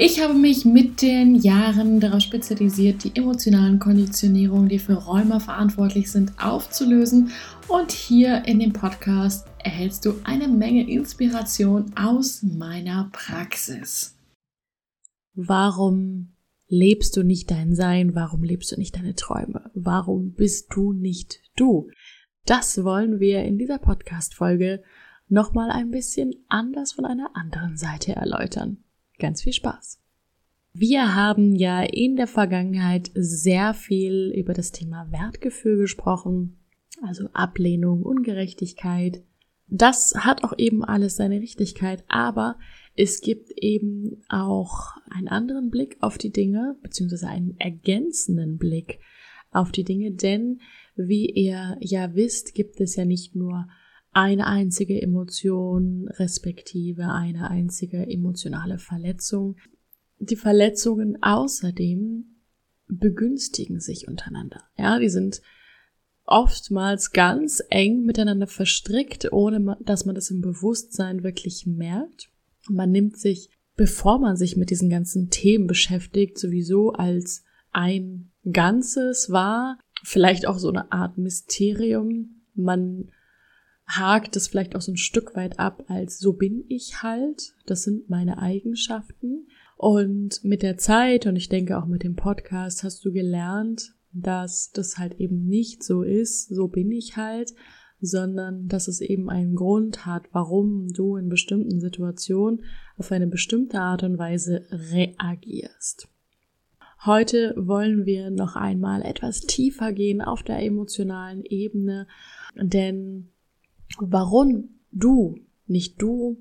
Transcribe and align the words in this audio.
Ich 0.00 0.22
habe 0.22 0.34
mich 0.34 0.64
mit 0.64 1.02
den 1.02 1.34
Jahren 1.34 1.98
darauf 1.98 2.20
spezialisiert, 2.20 3.02
die 3.02 3.16
emotionalen 3.16 3.80
Konditionierungen, 3.80 4.68
die 4.68 4.78
für 4.78 4.92
Rheuma 4.92 5.40
verantwortlich 5.40 6.12
sind, 6.12 6.38
aufzulösen. 6.40 7.32
Und 7.66 7.90
hier 7.90 8.44
in 8.46 8.60
dem 8.60 8.72
Podcast 8.72 9.48
erhältst 9.58 10.04
du 10.04 10.14
eine 10.22 10.46
Menge 10.46 10.88
Inspiration 10.88 11.86
aus 11.96 12.44
meiner 12.44 13.10
Praxis. 13.10 14.16
Warum 15.34 16.28
lebst 16.68 17.16
du 17.16 17.24
nicht 17.24 17.50
dein 17.50 17.74
Sein? 17.74 18.14
Warum 18.14 18.44
lebst 18.44 18.70
du 18.70 18.76
nicht 18.76 18.94
deine 18.94 19.16
Träume? 19.16 19.68
Warum 19.74 20.32
bist 20.32 20.72
du 20.72 20.92
nicht 20.92 21.40
du? 21.56 21.90
Das 22.46 22.84
wollen 22.84 23.18
wir 23.18 23.42
in 23.42 23.58
dieser 23.58 23.78
Podcast-Folge 23.78 24.80
nochmal 25.26 25.72
ein 25.72 25.90
bisschen 25.90 26.36
anders 26.46 26.92
von 26.92 27.04
einer 27.04 27.34
anderen 27.34 27.76
Seite 27.76 28.14
erläutern. 28.14 28.84
Ganz 29.18 29.42
viel 29.42 29.52
Spaß. 29.52 30.00
Wir 30.72 31.14
haben 31.16 31.54
ja 31.54 31.82
in 31.82 32.16
der 32.16 32.28
Vergangenheit 32.28 33.10
sehr 33.14 33.74
viel 33.74 34.32
über 34.36 34.52
das 34.52 34.70
Thema 34.70 35.10
Wertgefühl 35.10 35.76
gesprochen, 35.78 36.58
also 37.02 37.28
Ablehnung, 37.32 38.02
Ungerechtigkeit. 38.02 39.22
Das 39.66 40.14
hat 40.16 40.44
auch 40.44 40.56
eben 40.56 40.84
alles 40.84 41.16
seine 41.16 41.40
Richtigkeit, 41.40 42.04
aber 42.08 42.58
es 42.94 43.20
gibt 43.20 43.50
eben 43.56 44.22
auch 44.28 44.96
einen 45.10 45.28
anderen 45.28 45.70
Blick 45.70 45.96
auf 46.00 46.16
die 46.16 46.30
Dinge, 46.30 46.76
beziehungsweise 46.82 47.28
einen 47.28 47.58
ergänzenden 47.58 48.56
Blick 48.56 49.00
auf 49.50 49.72
die 49.72 49.84
Dinge, 49.84 50.12
denn 50.12 50.60
wie 50.96 51.26
ihr 51.26 51.76
ja 51.80 52.14
wisst, 52.14 52.54
gibt 52.54 52.80
es 52.80 52.96
ja 52.96 53.04
nicht 53.04 53.34
nur 53.34 53.68
eine 54.18 54.48
einzige 54.48 55.00
Emotion 55.00 56.08
respektive 56.08 57.12
eine 57.12 57.50
einzige 57.50 58.10
emotionale 58.10 58.78
Verletzung. 58.78 59.56
Die 60.18 60.34
Verletzungen 60.34 61.22
außerdem 61.22 62.24
begünstigen 62.88 63.78
sich 63.78 64.08
untereinander. 64.08 64.64
Ja, 64.76 64.98
die 64.98 65.08
sind 65.08 65.40
oftmals 66.24 67.12
ganz 67.12 67.62
eng 67.70 68.02
miteinander 68.06 68.48
verstrickt, 68.48 69.32
ohne 69.32 69.76
dass 69.84 70.04
man 70.04 70.16
das 70.16 70.30
im 70.32 70.40
Bewusstsein 70.40 71.22
wirklich 71.22 71.64
merkt. 71.66 72.28
Man 72.68 72.90
nimmt 72.90 73.18
sich, 73.18 73.50
bevor 73.76 74.18
man 74.18 74.36
sich 74.36 74.56
mit 74.56 74.70
diesen 74.70 74.90
ganzen 74.90 75.30
Themen 75.30 75.68
beschäftigt, 75.68 76.38
sowieso 76.38 76.90
als 76.90 77.44
ein 77.70 78.32
Ganzes 78.50 79.30
wahr, 79.30 79.78
vielleicht 80.02 80.48
auch 80.48 80.58
so 80.58 80.70
eine 80.70 80.90
Art 80.90 81.18
Mysterium. 81.18 82.42
Man 82.54 83.12
hakt 83.88 84.36
es 84.36 84.48
vielleicht 84.48 84.76
auch 84.76 84.82
so 84.82 84.92
ein 84.92 84.98
Stück 84.98 85.34
weit 85.34 85.58
ab 85.58 85.84
als 85.88 86.18
so 86.18 86.34
bin 86.34 86.64
ich 86.68 87.02
halt, 87.02 87.54
das 87.66 87.82
sind 87.82 88.10
meine 88.10 88.38
Eigenschaften. 88.38 89.48
Und 89.76 90.44
mit 90.44 90.62
der 90.62 90.76
Zeit 90.76 91.26
und 91.26 91.36
ich 91.36 91.48
denke 91.48 91.78
auch 91.78 91.86
mit 91.86 92.02
dem 92.02 92.14
Podcast 92.14 92.84
hast 92.84 93.04
du 93.04 93.12
gelernt, 93.12 93.94
dass 94.12 94.70
das 94.72 94.98
halt 94.98 95.18
eben 95.20 95.46
nicht 95.46 95.82
so 95.82 96.02
ist, 96.02 96.48
so 96.48 96.68
bin 96.68 96.92
ich 96.92 97.16
halt, 97.16 97.54
sondern 98.00 98.68
dass 98.68 98.88
es 98.88 99.00
eben 99.00 99.30
einen 99.30 99.54
Grund 99.54 100.04
hat, 100.04 100.24
warum 100.32 100.92
du 100.92 101.16
in 101.16 101.28
bestimmten 101.28 101.80
Situationen 101.80 102.64
auf 102.96 103.10
eine 103.10 103.26
bestimmte 103.26 103.80
Art 103.80 104.02
und 104.02 104.18
Weise 104.18 104.66
reagierst. 104.70 106.08
Heute 107.04 107.54
wollen 107.56 108.06
wir 108.06 108.30
noch 108.30 108.56
einmal 108.56 109.02
etwas 109.02 109.40
tiefer 109.42 109.92
gehen 109.92 110.20
auf 110.20 110.42
der 110.42 110.60
emotionalen 110.62 111.44
Ebene, 111.44 112.08
denn 112.56 113.30
warum 113.98 114.80
du 114.92 115.38
nicht 115.66 116.00
du 116.00 116.38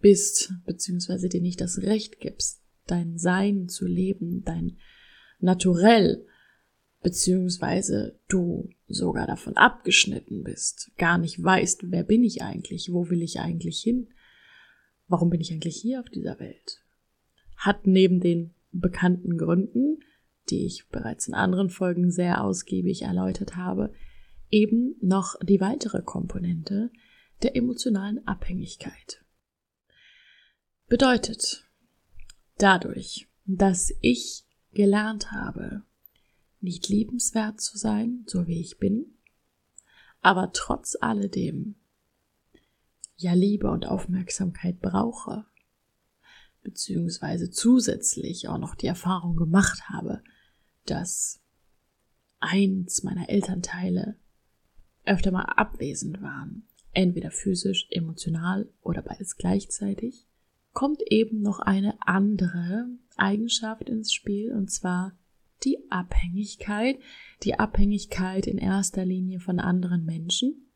bist, 0.00 0.52
beziehungsweise 0.64 1.28
dir 1.28 1.40
nicht 1.40 1.60
das 1.60 1.78
Recht 1.78 2.20
gibst, 2.20 2.62
dein 2.86 3.18
Sein 3.18 3.68
zu 3.68 3.86
leben, 3.86 4.42
dein 4.44 4.76
Naturell, 5.38 6.24
beziehungsweise 7.02 8.18
du 8.28 8.70
sogar 8.88 9.26
davon 9.26 9.56
abgeschnitten 9.56 10.42
bist, 10.42 10.90
gar 10.96 11.18
nicht 11.18 11.42
weißt, 11.42 11.90
wer 11.90 12.04
bin 12.04 12.24
ich 12.24 12.42
eigentlich, 12.42 12.92
wo 12.92 13.10
will 13.10 13.22
ich 13.22 13.38
eigentlich 13.40 13.80
hin, 13.80 14.08
warum 15.08 15.30
bin 15.30 15.40
ich 15.40 15.52
eigentlich 15.52 15.76
hier 15.76 16.00
auf 16.00 16.08
dieser 16.08 16.40
Welt, 16.40 16.82
hat 17.56 17.86
neben 17.86 18.20
den 18.20 18.54
bekannten 18.72 19.36
Gründen, 19.36 20.00
die 20.50 20.64
ich 20.66 20.88
bereits 20.88 21.28
in 21.28 21.34
anderen 21.34 21.70
Folgen 21.70 22.10
sehr 22.10 22.42
ausgiebig 22.42 23.02
erläutert 23.02 23.56
habe, 23.56 23.92
eben 24.50 24.96
noch 25.00 25.34
die 25.42 25.60
weitere 25.60 26.02
Komponente 26.02 26.90
der 27.42 27.56
emotionalen 27.56 28.26
Abhängigkeit. 28.26 29.24
Bedeutet, 30.88 31.68
dadurch, 32.58 33.28
dass 33.44 33.92
ich 34.00 34.44
gelernt 34.72 35.32
habe, 35.32 35.82
nicht 36.60 36.88
liebenswert 36.88 37.60
zu 37.60 37.76
sein, 37.76 38.24
so 38.26 38.46
wie 38.46 38.60
ich 38.60 38.78
bin, 38.78 39.18
aber 40.20 40.52
trotz 40.52 40.96
alledem 41.00 41.76
ja 43.16 43.32
Liebe 43.32 43.70
und 43.70 43.86
Aufmerksamkeit 43.86 44.80
brauche, 44.80 45.46
beziehungsweise 46.62 47.50
zusätzlich 47.50 48.48
auch 48.48 48.58
noch 48.58 48.74
die 48.74 48.86
Erfahrung 48.86 49.36
gemacht 49.36 49.88
habe, 49.88 50.22
dass 50.84 51.40
eins 52.40 53.02
meiner 53.02 53.28
Elternteile 53.28 54.18
öfter 55.06 55.30
mal 55.30 55.44
abwesend 55.44 56.20
waren, 56.20 56.66
entweder 56.92 57.30
physisch, 57.30 57.86
emotional 57.90 58.68
oder 58.82 59.02
beides 59.02 59.36
gleichzeitig, 59.36 60.26
kommt 60.72 61.00
eben 61.10 61.40
noch 61.40 61.60
eine 61.60 61.96
andere 62.00 62.88
Eigenschaft 63.16 63.88
ins 63.88 64.12
Spiel, 64.12 64.52
und 64.52 64.70
zwar 64.70 65.16
die 65.64 65.78
Abhängigkeit, 65.90 66.98
die 67.42 67.58
Abhängigkeit 67.58 68.46
in 68.46 68.58
erster 68.58 69.06
Linie 69.06 69.40
von 69.40 69.58
anderen 69.58 70.04
Menschen, 70.04 70.66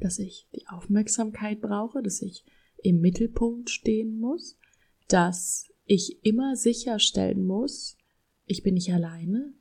dass 0.00 0.18
ich 0.18 0.48
die 0.56 0.66
Aufmerksamkeit 0.66 1.60
brauche, 1.60 2.02
dass 2.02 2.20
ich 2.20 2.44
im 2.82 3.00
Mittelpunkt 3.00 3.70
stehen 3.70 4.18
muss, 4.18 4.58
dass 5.08 5.72
ich 5.86 6.24
immer 6.24 6.56
sicherstellen 6.56 7.44
muss, 7.44 7.96
ich 8.46 8.62
bin 8.62 8.74
nicht 8.74 8.92
alleine. 8.92 9.52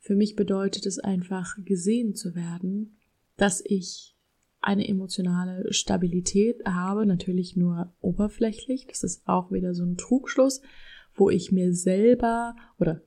Für 0.00 0.16
mich 0.16 0.34
bedeutet 0.34 0.86
es 0.86 0.98
einfach 0.98 1.56
gesehen 1.64 2.14
zu 2.14 2.34
werden, 2.34 2.96
dass 3.40 3.62
ich 3.64 4.14
eine 4.60 4.86
emotionale 4.86 5.72
Stabilität 5.72 6.62
habe, 6.66 7.06
natürlich 7.06 7.56
nur 7.56 7.94
oberflächlich. 8.00 8.86
Das 8.86 9.02
ist 9.02 9.26
auch 9.26 9.50
wieder 9.50 9.72
so 9.72 9.84
ein 9.84 9.96
Trugschluss, 9.96 10.60
wo 11.14 11.30
ich 11.30 11.50
mir 11.50 11.72
selber 11.72 12.54
oder 12.78 13.00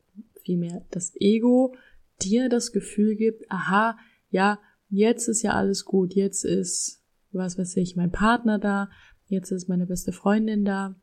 vielmehr 0.43 0.85
das 0.89 1.13
Ego 1.19 1.75
dir 2.21 2.49
das 2.49 2.71
Gefühl 2.71 3.15
gibt, 3.15 3.49
aha, 3.51 3.97
ja, 4.31 4.59
jetzt 4.89 5.27
ist 5.27 5.43
ja 5.43 5.51
alles 5.51 5.85
gut, 5.85 6.15
jetzt 6.15 6.43
ist, 6.43 7.03
was 7.31 7.57
weiß 7.57 7.77
ich, 7.77 7.95
mein 7.95 8.11
Partner 8.11 8.57
da, 8.57 8.89
jetzt 9.27 9.51
ist 9.51 9.69
meine 9.69 9.85
beste 9.85 10.11
Freundin 10.11 10.65
da 10.65 10.95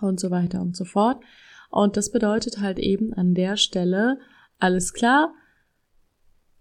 und 0.00 0.20
so 0.20 0.30
weiter 0.30 0.60
und 0.60 0.76
so 0.76 0.84
fort. 0.84 1.22
Und 1.70 1.96
das 1.96 2.12
bedeutet 2.12 2.60
halt 2.60 2.78
eben 2.78 3.12
an 3.12 3.34
der 3.34 3.56
Stelle, 3.56 4.18
alles 4.58 4.92
klar, 4.92 5.34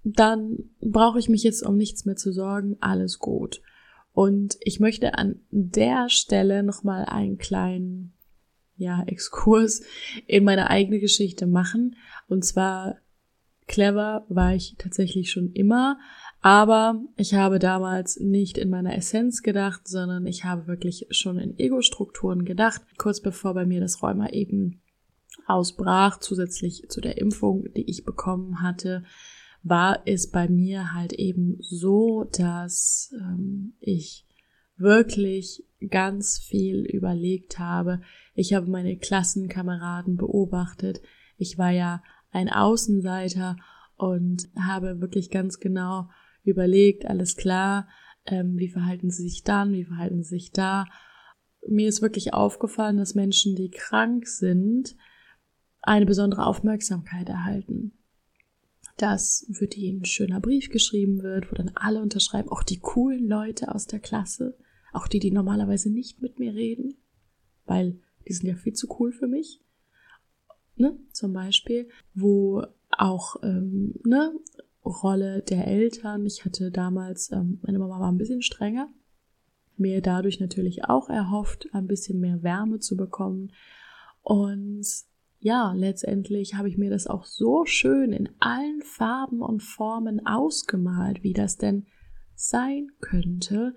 dann 0.04 0.58
brauche 0.82 1.20
ich 1.20 1.30
mich 1.30 1.44
jetzt 1.44 1.64
um 1.64 1.78
nichts 1.78 2.06
mehr 2.06 2.16
zu 2.16 2.32
sorgen, 2.32 2.78
alles 2.82 3.20
gut. 3.20 3.62
Und 4.12 4.58
ich 4.60 4.80
möchte 4.80 5.18
an 5.18 5.40
der 5.50 6.10
Stelle 6.10 6.62
nochmal 6.62 7.06
einen 7.06 7.38
kleinen, 7.38 8.14
ja, 8.76 9.04
Exkurs 9.08 9.82
in 10.28 10.44
meine 10.44 10.70
eigene 10.70 11.00
Geschichte 11.00 11.48
machen. 11.48 11.96
Und 12.28 12.46
zwar 12.46 12.98
clever 13.68 14.26
war 14.30 14.54
ich 14.54 14.76
tatsächlich 14.78 15.32
schon 15.32 15.52
immer, 15.54 15.98
aber 16.42 17.02
ich 17.16 17.34
habe 17.34 17.58
damals 17.58 18.20
nicht 18.20 18.58
in 18.58 18.70
meiner 18.70 18.96
Essenz 18.96 19.42
gedacht, 19.42 19.88
sondern 19.88 20.28
ich 20.28 20.44
habe 20.44 20.68
wirklich 20.68 21.08
schon 21.12 21.40
in 21.40 21.58
Ego-Strukturen 21.58 22.44
gedacht, 22.44 22.82
kurz 22.98 23.22
bevor 23.22 23.54
bei 23.54 23.66
mir 23.66 23.80
das 23.80 24.04
Rheuma 24.04 24.30
eben 24.30 24.82
ausbrach, 25.48 26.20
zusätzlich 26.20 26.90
zu 26.90 27.02
der 27.02 27.18
Impfung, 27.18 27.72
die 27.74 27.90
ich 27.90 28.04
bekommen 28.04 28.62
hatte, 28.62 29.04
war 29.63 30.01
es 30.06 30.30
bei 30.30 30.50
mir 30.50 30.94
halt 30.94 31.13
eben 31.13 31.57
so, 31.62 32.25
dass 32.25 33.13
ähm, 33.19 33.74
ich 33.80 34.27
wirklich 34.75 35.63
ganz 35.89 36.38
viel 36.38 36.86
überlegt 36.86 37.60
habe. 37.60 38.01
Ich 38.36 38.54
habe 38.54 38.69
meine 38.69 38.98
Klassenkameraden 38.98 40.18
beobachtet. 40.18 41.01
Ich 41.38 41.57
war 41.57 41.71
ja 41.71 42.04
ein 42.31 42.50
Außenseiter 42.50 43.56
und 43.95 44.50
habe 44.60 45.00
wirklich 45.00 45.30
ganz 45.30 45.60
genau 45.60 46.10
überlegt, 46.44 47.06
alles 47.06 47.38
klar, 47.38 47.88
ähm, 48.25 48.57
wie 48.57 48.69
verhalten 48.69 49.10
sie 49.10 49.24
sich 49.24 49.44
dann, 49.44 49.71
wie 49.71 49.86
verhalten 49.86 50.24
sie 50.24 50.36
sich 50.36 50.51
da. 50.51 50.86
Mir 51.68 51.88
ist 51.88 52.01
wirklich 52.01 52.33
aufgefallen, 52.33 52.98
dass 52.98 53.15
Menschen, 53.15 53.56
die 53.56 53.69
krank 53.69 54.27
sind, 54.27 54.95
eine 55.81 56.06
besondere 56.06 56.45
Aufmerksamkeit 56.45 57.30
erhalten. 57.30 57.94
Dass 58.98 59.48
für 59.51 59.68
die 59.68 59.92
ein 59.92 60.06
schöner 60.06 60.40
Brief 60.40 60.69
geschrieben 60.69 61.24
wird, 61.24 61.51
wo 61.51 61.56
dann 61.56 61.72
alle 61.75 62.01
unterschreiben, 62.01 62.50
auch 62.50 62.63
die 62.63 62.80
coolen 62.80 63.28
Leute 63.28 63.74
aus 63.74 63.88
der 63.88 64.00
Klasse, 64.00 64.56
auch 64.92 65.07
die, 65.07 65.19
die 65.19 65.31
normalerweise 65.31 65.92
nicht 65.92 66.22
mit 66.22 66.40
mir 66.40 66.54
reden, 66.54 66.95
weil 67.66 68.00
die 68.28 68.34
sind 68.34 68.48
ja 68.48 68.56
viel 68.56 68.74
zu 68.74 68.88
cool 69.00 69.12
für 69.12 69.28
mich. 69.28 69.62
Ne? 70.75 70.98
Zum 71.12 71.34
Beispiel, 71.34 71.90
wo 72.13 72.63
auch 72.90 73.38
ähm, 73.44 73.95
ne, 74.04 74.34
Rolle 74.86 75.42
der 75.42 75.68
Eltern. 75.68 76.25
Ich 76.25 76.46
hatte 76.46 76.72
damals, 76.72 77.31
ähm, 77.31 77.60
meine 77.63 77.80
Mama 77.80 78.00
war 78.00 78.12
ein 78.12 78.18
bisschen 78.18 78.42
strenger, 78.42 78.89
mir 79.78 80.01
dadurch 80.01 80.39
natürlich 80.39 80.86
auch 80.86 81.10
erhofft, 81.10 81.68
ein 81.74 81.88
bisschen 81.88 82.19
mehr 82.19 82.44
Wärme 82.44 82.80
zu 82.80 82.96
bekommen. 82.96 83.51
Und 84.22 84.86
ja, 85.44 85.74
letztendlich 85.74 86.56
habe 86.56 86.69
ich 86.69 86.78
mir 86.78 86.90
das 86.90 87.06
auch 87.06 87.25
so 87.25 87.66
schön 87.66 88.13
in 88.13 88.30
allen 88.40 88.81
Farben 88.81 89.42
und 89.42 89.62
Formen 89.62 90.25
ausgemalt, 90.25 91.22
wie 91.22 91.34
das 91.34 91.57
denn 91.57 91.86
sein 92.34 92.88
könnte, 93.01 93.75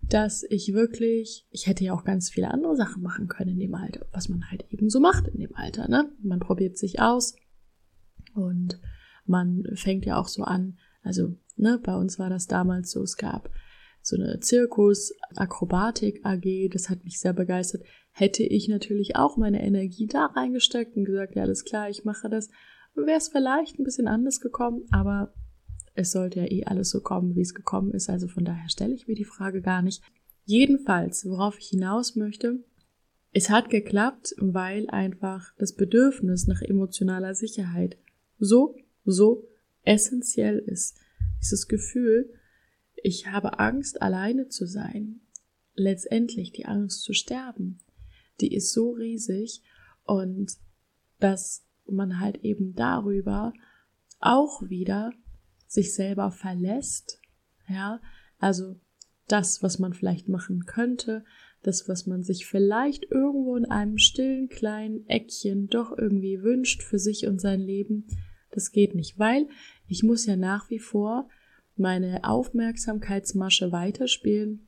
dass 0.00 0.42
ich 0.48 0.72
wirklich, 0.72 1.46
ich 1.50 1.66
hätte 1.66 1.84
ja 1.84 1.92
auch 1.92 2.04
ganz 2.04 2.30
viele 2.30 2.50
andere 2.50 2.76
Sachen 2.76 3.02
machen 3.02 3.28
können 3.28 3.50
in 3.50 3.58
dem 3.58 3.74
Alter, 3.74 4.06
was 4.12 4.30
man 4.30 4.50
halt 4.50 4.64
eben 4.70 4.88
so 4.88 4.98
macht 4.98 5.28
in 5.28 5.40
dem 5.40 5.54
Alter, 5.54 5.86
ne? 5.86 6.10
Man 6.22 6.40
probiert 6.40 6.78
sich 6.78 6.98
aus 6.98 7.36
und 8.34 8.80
man 9.26 9.64
fängt 9.74 10.06
ja 10.06 10.18
auch 10.18 10.28
so 10.28 10.44
an, 10.44 10.78
also, 11.02 11.36
ne, 11.56 11.78
bei 11.82 11.94
uns 11.94 12.18
war 12.18 12.30
das 12.30 12.46
damals 12.46 12.90
so, 12.90 13.02
es 13.02 13.18
gab 13.18 13.50
so 14.06 14.14
eine 14.14 14.38
Zirkus-Akrobatik-AG, 14.38 16.70
das 16.70 16.88
hat 16.88 17.02
mich 17.02 17.18
sehr 17.18 17.32
begeistert. 17.32 17.82
Hätte 18.12 18.44
ich 18.44 18.68
natürlich 18.68 19.16
auch 19.16 19.36
meine 19.36 19.66
Energie 19.66 20.06
da 20.06 20.26
reingesteckt 20.26 20.96
und 20.96 21.06
gesagt, 21.06 21.34
ja, 21.34 21.42
alles 21.42 21.64
klar, 21.64 21.90
ich 21.90 22.04
mache 22.04 22.30
das, 22.30 22.48
wäre 22.94 23.18
es 23.18 23.26
vielleicht 23.26 23.80
ein 23.80 23.84
bisschen 23.84 24.06
anders 24.06 24.40
gekommen, 24.40 24.84
aber 24.92 25.34
es 25.94 26.12
sollte 26.12 26.38
ja 26.38 26.46
eh 26.46 26.66
alles 26.66 26.90
so 26.90 27.00
kommen, 27.00 27.34
wie 27.34 27.40
es 27.40 27.52
gekommen 27.52 27.90
ist, 27.90 28.08
also 28.08 28.28
von 28.28 28.44
daher 28.44 28.68
stelle 28.68 28.94
ich 28.94 29.08
mir 29.08 29.16
die 29.16 29.24
Frage 29.24 29.60
gar 29.60 29.82
nicht. 29.82 30.04
Jedenfalls, 30.44 31.26
worauf 31.26 31.58
ich 31.58 31.70
hinaus 31.70 32.14
möchte, 32.14 32.60
es 33.32 33.50
hat 33.50 33.70
geklappt, 33.70 34.36
weil 34.38 34.88
einfach 34.88 35.52
das 35.58 35.74
Bedürfnis 35.74 36.46
nach 36.46 36.62
emotionaler 36.62 37.34
Sicherheit 37.34 37.98
so, 38.38 38.76
so 39.04 39.48
essentiell 39.82 40.60
ist. 40.60 40.96
Dieses 41.40 41.66
Gefühl, 41.66 42.30
ich 43.06 43.28
habe 43.28 43.60
Angst, 43.60 44.02
alleine 44.02 44.48
zu 44.48 44.66
sein. 44.66 45.20
Letztendlich 45.74 46.50
die 46.50 46.66
Angst 46.66 47.02
zu 47.02 47.12
sterben, 47.12 47.78
die 48.40 48.52
ist 48.52 48.72
so 48.72 48.90
riesig 48.90 49.62
und 50.02 50.50
dass 51.20 51.64
man 51.86 52.18
halt 52.18 52.38
eben 52.42 52.74
darüber 52.74 53.52
auch 54.18 54.60
wieder 54.68 55.12
sich 55.68 55.94
selber 55.94 56.32
verlässt, 56.32 57.20
ja, 57.68 58.00
also 58.38 58.74
das, 59.28 59.62
was 59.62 59.78
man 59.78 59.92
vielleicht 59.92 60.28
machen 60.28 60.66
könnte, 60.66 61.24
das, 61.62 61.88
was 61.88 62.06
man 62.06 62.24
sich 62.24 62.44
vielleicht 62.46 63.04
irgendwo 63.04 63.56
in 63.56 63.66
einem 63.66 63.98
stillen 63.98 64.48
kleinen 64.48 65.08
Eckchen 65.08 65.68
doch 65.68 65.96
irgendwie 65.96 66.42
wünscht 66.42 66.82
für 66.82 66.98
sich 66.98 67.28
und 67.28 67.40
sein 67.40 67.60
Leben, 67.60 68.08
das 68.50 68.72
geht 68.72 68.96
nicht, 68.96 69.16
weil 69.16 69.48
ich 69.86 70.02
muss 70.02 70.26
ja 70.26 70.34
nach 70.34 70.70
wie 70.70 70.80
vor 70.80 71.28
meine 71.76 72.24
Aufmerksamkeitsmasche 72.24 73.72
weiterspielen 73.72 74.66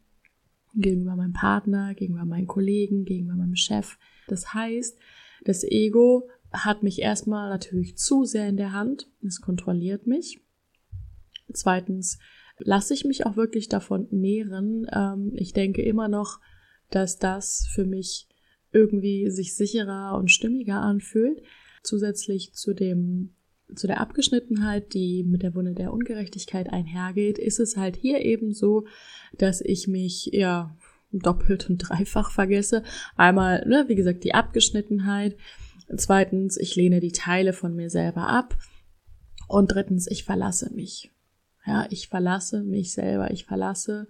gegenüber 0.74 1.16
meinem 1.16 1.32
Partner, 1.32 1.94
gegenüber 1.94 2.24
meinen 2.24 2.46
Kollegen, 2.46 3.04
gegenüber 3.04 3.36
meinem 3.36 3.56
Chef. 3.56 3.98
Das 4.28 4.54
heißt, 4.54 4.98
das 5.44 5.64
Ego 5.64 6.28
hat 6.52 6.82
mich 6.82 7.00
erstmal 7.00 7.50
natürlich 7.50 7.96
zu 7.96 8.24
sehr 8.24 8.48
in 8.48 8.56
der 8.56 8.72
Hand, 8.72 9.10
es 9.24 9.40
kontrolliert 9.40 10.06
mich. 10.06 10.40
Zweitens 11.52 12.18
lasse 12.58 12.94
ich 12.94 13.04
mich 13.04 13.26
auch 13.26 13.36
wirklich 13.36 13.68
davon 13.68 14.08
nähren. 14.10 14.86
Ähm, 14.92 15.32
ich 15.34 15.52
denke 15.52 15.82
immer 15.82 16.08
noch, 16.08 16.40
dass 16.90 17.18
das 17.18 17.66
für 17.72 17.84
mich 17.84 18.28
irgendwie 18.72 19.30
sich 19.30 19.56
sicherer 19.56 20.16
und 20.18 20.30
stimmiger 20.30 20.80
anfühlt. 20.80 21.42
Zusätzlich 21.82 22.52
zu 22.54 22.74
dem 22.74 23.34
zu 23.74 23.86
der 23.86 24.00
Abgeschnittenheit, 24.00 24.94
die 24.94 25.24
mit 25.24 25.42
der 25.42 25.54
Wunde 25.54 25.74
der 25.74 25.92
Ungerechtigkeit 25.92 26.72
einhergeht, 26.72 27.38
ist 27.38 27.60
es 27.60 27.76
halt 27.76 27.96
hier 27.96 28.20
eben 28.20 28.52
so, 28.52 28.86
dass 29.36 29.60
ich 29.60 29.88
mich 29.88 30.30
ja 30.32 30.76
doppelt 31.12 31.68
und 31.68 31.78
dreifach 31.78 32.30
vergesse. 32.30 32.82
Einmal, 33.16 33.66
ne, 33.66 33.84
wie 33.88 33.94
gesagt, 33.94 34.24
die 34.24 34.34
Abgeschnittenheit. 34.34 35.36
Zweitens, 35.96 36.58
ich 36.58 36.76
lehne 36.76 37.00
die 37.00 37.12
Teile 37.12 37.52
von 37.52 37.74
mir 37.74 37.90
selber 37.90 38.28
ab. 38.28 38.56
Und 39.48 39.72
drittens, 39.72 40.06
ich 40.06 40.24
verlasse 40.24 40.72
mich. 40.74 41.10
Ja, 41.66 41.86
ich 41.90 42.08
verlasse 42.08 42.62
mich 42.62 42.92
selber. 42.92 43.30
Ich 43.30 43.44
verlasse, 43.44 44.06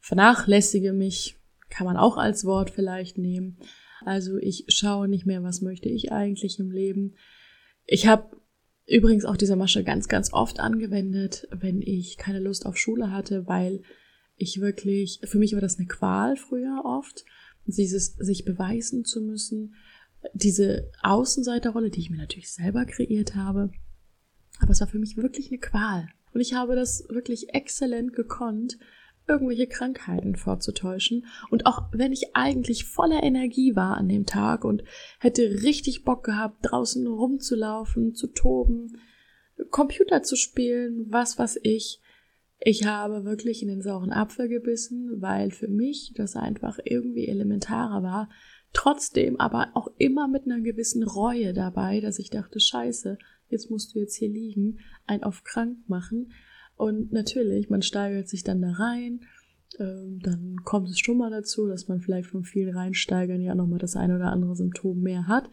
vernachlässige 0.00 0.92
mich. 0.92 1.38
Kann 1.68 1.86
man 1.86 1.96
auch 1.96 2.16
als 2.16 2.44
Wort 2.44 2.70
vielleicht 2.70 3.18
nehmen. 3.18 3.58
Also 4.04 4.36
ich 4.38 4.64
schaue 4.68 5.08
nicht 5.08 5.26
mehr, 5.26 5.42
was 5.42 5.62
möchte 5.62 5.88
ich 5.88 6.12
eigentlich 6.12 6.58
im 6.58 6.70
Leben. 6.70 7.14
Ich 7.86 8.06
habe 8.06 8.36
übrigens 8.86 9.24
auch 9.24 9.36
diese 9.36 9.56
Masche 9.56 9.84
ganz, 9.84 10.08
ganz 10.08 10.32
oft 10.32 10.60
angewendet, 10.60 11.48
wenn 11.50 11.82
ich 11.82 12.16
keine 12.16 12.40
Lust 12.40 12.66
auf 12.66 12.76
Schule 12.76 13.10
hatte, 13.10 13.46
weil 13.46 13.82
ich 14.36 14.60
wirklich, 14.60 15.20
für 15.24 15.38
mich 15.38 15.54
war 15.54 15.60
das 15.60 15.78
eine 15.78 15.86
Qual 15.86 16.36
früher 16.36 16.82
oft, 16.84 17.24
dieses 17.64 18.14
sich 18.14 18.44
beweisen 18.44 19.04
zu 19.04 19.20
müssen, 19.20 19.74
diese 20.34 20.90
Außenseiterrolle, 21.02 21.90
die 21.90 22.00
ich 22.00 22.10
mir 22.10 22.18
natürlich 22.18 22.52
selber 22.52 22.84
kreiert 22.84 23.34
habe, 23.34 23.70
aber 24.60 24.70
es 24.70 24.80
war 24.80 24.88
für 24.88 24.98
mich 24.98 25.16
wirklich 25.16 25.50
eine 25.50 25.58
Qual. 25.58 26.08
Und 26.32 26.40
ich 26.40 26.54
habe 26.54 26.76
das 26.76 27.04
wirklich 27.08 27.54
exzellent 27.54 28.12
gekonnt, 28.12 28.78
irgendwelche 29.28 29.66
Krankheiten 29.66 30.36
vorzutäuschen. 30.36 31.26
Und 31.50 31.66
auch 31.66 31.88
wenn 31.92 32.12
ich 32.12 32.34
eigentlich 32.34 32.84
voller 32.84 33.22
Energie 33.22 33.74
war 33.76 33.96
an 33.96 34.08
dem 34.08 34.26
Tag 34.26 34.64
und 34.64 34.84
hätte 35.20 35.62
richtig 35.62 36.04
Bock 36.04 36.24
gehabt, 36.24 36.58
draußen 36.62 37.06
rumzulaufen, 37.06 38.14
zu 38.14 38.28
toben, 38.28 38.98
Computer 39.70 40.22
zu 40.22 40.36
spielen, 40.36 41.06
was 41.08 41.38
was 41.38 41.58
ich, 41.62 42.00
ich 42.58 42.86
habe 42.86 43.24
wirklich 43.24 43.62
in 43.62 43.68
den 43.68 43.82
sauren 43.82 44.12
Apfel 44.12 44.48
gebissen, 44.48 45.20
weil 45.20 45.50
für 45.50 45.68
mich 45.68 46.12
das 46.16 46.36
einfach 46.36 46.78
irgendwie 46.82 47.28
elementarer 47.28 48.02
war. 48.02 48.30
Trotzdem 48.72 49.38
aber 49.38 49.70
auch 49.74 49.88
immer 49.98 50.28
mit 50.28 50.44
einer 50.44 50.60
gewissen 50.60 51.02
Reue 51.02 51.52
dabei, 51.52 52.00
dass 52.00 52.18
ich 52.18 52.30
dachte, 52.30 52.60
scheiße, 52.60 53.18
jetzt 53.48 53.70
musst 53.70 53.94
du 53.94 54.00
jetzt 54.00 54.16
hier 54.16 54.28
liegen, 54.28 54.78
ein 55.06 55.22
auf 55.22 55.44
krank 55.44 55.78
machen. 55.86 56.32
Und 56.76 57.12
natürlich, 57.12 57.70
man 57.70 57.82
steigert 57.82 58.28
sich 58.28 58.44
dann 58.44 58.60
da 58.60 58.72
rein. 58.72 59.20
Ähm, 59.78 60.20
dann 60.22 60.56
kommt 60.64 60.88
es 60.88 60.98
schon 60.98 61.18
mal 61.18 61.30
dazu, 61.30 61.66
dass 61.66 61.88
man 61.88 62.00
vielleicht 62.00 62.28
von 62.28 62.44
vielen 62.44 62.74
Reinsteigern 62.74 63.40
ja 63.40 63.54
nochmal 63.54 63.78
das 63.78 63.96
eine 63.96 64.16
oder 64.16 64.30
andere 64.30 64.54
Symptom 64.54 65.00
mehr 65.00 65.26
hat. 65.26 65.50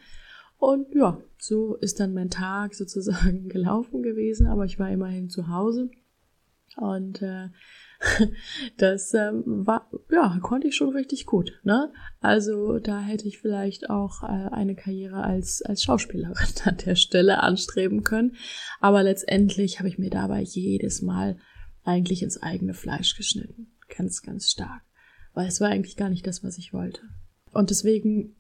Und 0.58 0.94
ja, 0.96 1.20
so 1.38 1.76
ist 1.76 2.00
dann 2.00 2.14
mein 2.14 2.30
Tag 2.30 2.76
sozusagen 2.76 3.50
gelaufen 3.50 4.04
gewesen, 4.04 4.48
aber 4.48 4.66
ich 4.66 4.80
war 4.80 4.92
immerhin 4.92 5.30
zu 5.30 5.48
Hause. 5.48 5.90
Und 6.78 7.22
äh, 7.22 7.50
das 8.78 9.14
ähm, 9.14 9.44
war, 9.46 9.90
ja, 10.12 10.38
konnte 10.42 10.68
ich 10.68 10.76
schon 10.76 10.90
richtig 10.90 11.26
gut. 11.26 11.60
Ne? 11.64 11.92
Also 12.20 12.80
da 12.80 13.00
hätte 13.02 13.28
ich 13.28 13.40
vielleicht 13.40 13.90
auch 13.90 14.24
äh, 14.24 14.50
eine 14.52 14.76
Karriere 14.76 15.24
als, 15.24 15.62
als 15.62 15.84
Schauspielerin 15.84 16.36
an 16.66 16.78
der 16.86 16.96
Stelle 16.96 17.42
anstreben 17.42 18.04
können. 18.04 18.36
Aber 18.80 19.04
letztendlich 19.04 19.80
habe 19.80 19.90
ich 19.90 19.98
mir 19.98 20.10
dabei 20.10 20.42
jedes 20.42 21.02
Mal 21.02 21.38
eigentlich 21.84 22.24
ins 22.24 22.42
eigene 22.42 22.74
Fleisch 22.74 23.16
geschnitten. 23.16 23.74
Ganz, 23.96 24.22
ganz 24.22 24.50
stark. 24.50 24.82
Weil 25.34 25.48
es 25.48 25.62
war 25.62 25.70
eigentlich 25.70 25.98
gar 25.98 26.10
nicht 26.10 26.28
das, 26.28 26.44
was 26.44 26.58
ich 26.58 26.74
wollte. 26.74 27.02
Und 27.52 27.70
deswegen 27.70 28.36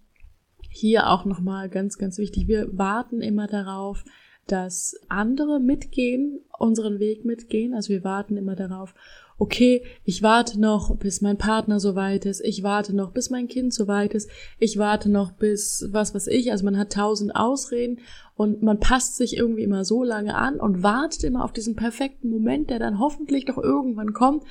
hier 0.69 1.09
auch 1.09 1.25
nochmal 1.25 1.69
ganz, 1.69 1.97
ganz 1.97 2.17
wichtig. 2.17 2.47
Wir 2.47 2.67
warten 2.77 3.21
immer 3.21 3.47
darauf, 3.47 4.03
dass 4.47 4.95
andere 5.07 5.59
mitgehen, 5.59 6.41
unseren 6.57 6.99
Weg 6.99 7.25
mitgehen. 7.25 7.73
Also 7.73 7.89
wir 7.89 8.03
warten 8.03 8.37
immer 8.37 8.55
darauf, 8.55 8.93
okay, 9.37 9.83
ich 10.03 10.21
warte 10.21 10.59
noch, 10.59 10.95
bis 10.97 11.21
mein 11.21 11.37
Partner 11.37 11.79
so 11.79 11.95
weit 11.95 12.25
ist, 12.25 12.41
ich 12.41 12.63
warte 12.63 12.95
noch, 12.95 13.11
bis 13.11 13.29
mein 13.29 13.47
Kind 13.47 13.73
so 13.73 13.87
weit 13.87 14.13
ist, 14.13 14.29
ich 14.59 14.77
warte 14.77 15.09
noch 15.09 15.31
bis 15.31 15.87
was 15.91 16.13
weiß 16.13 16.27
ich, 16.27 16.51
also 16.51 16.65
man 16.65 16.77
hat 16.77 16.93
tausend 16.93 17.35
Ausreden 17.35 17.99
und 18.35 18.63
man 18.63 18.79
passt 18.79 19.15
sich 19.15 19.37
irgendwie 19.37 19.63
immer 19.63 19.85
so 19.85 20.03
lange 20.03 20.35
an 20.35 20.59
und 20.59 20.81
wartet 20.81 21.23
immer 21.23 21.43
auf 21.43 21.53
diesen 21.53 21.75
perfekten 21.75 22.29
Moment, 22.29 22.69
der 22.69 22.79
dann 22.79 22.99
hoffentlich 22.99 23.45
doch 23.45 23.57
irgendwann 23.57 24.13
kommt. 24.13 24.43